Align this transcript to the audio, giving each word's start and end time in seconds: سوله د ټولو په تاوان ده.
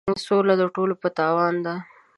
سوله 0.25 0.53
د 0.61 0.63
ټولو 0.75 0.93
په 1.01 1.07
تاوان 1.17 1.55
ده. 1.65 1.75